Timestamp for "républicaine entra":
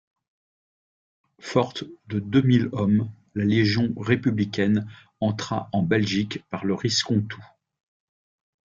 3.97-5.69